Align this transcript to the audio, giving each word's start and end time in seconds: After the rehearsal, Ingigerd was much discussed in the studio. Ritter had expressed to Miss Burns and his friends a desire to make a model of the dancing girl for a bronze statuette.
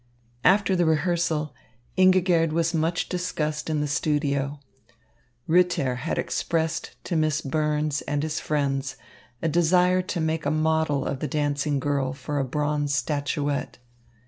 After 0.43 0.75
the 0.75 0.87
rehearsal, 0.87 1.53
Ingigerd 1.95 2.53
was 2.53 2.73
much 2.73 3.07
discussed 3.07 3.69
in 3.69 3.81
the 3.81 3.87
studio. 3.87 4.59
Ritter 5.45 5.97
had 5.97 6.17
expressed 6.17 6.95
to 7.03 7.15
Miss 7.15 7.39
Burns 7.41 8.01
and 8.07 8.23
his 8.23 8.39
friends 8.39 8.95
a 9.43 9.47
desire 9.47 10.01
to 10.01 10.19
make 10.19 10.47
a 10.47 10.49
model 10.49 11.05
of 11.05 11.19
the 11.19 11.27
dancing 11.27 11.79
girl 11.79 12.13
for 12.13 12.39
a 12.39 12.43
bronze 12.43 12.95
statuette. 12.95 13.77